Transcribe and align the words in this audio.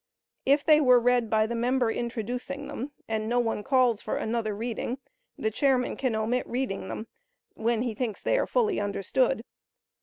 If 0.47 0.63
they 0.65 0.81
were 0.81 0.99
read 0.99 1.29
by 1.29 1.45
the 1.45 1.53
member 1.53 1.91
introducing 1.91 2.67
them, 2.67 2.91
and 3.07 3.29
no 3.29 3.37
one 3.39 3.61
calls 3.63 4.01
for 4.01 4.17
another 4.17 4.55
reading, 4.55 4.97
the 5.37 5.51
chairman 5.51 5.95
can 5.95 6.15
omit 6.15 6.47
reading 6.47 6.87
them 6.87 7.05
when 7.53 7.81
be 7.81 7.93
thinks 7.93 8.19
they 8.19 8.39
are 8.39 8.47
fully 8.47 8.79
understood. 8.79 9.43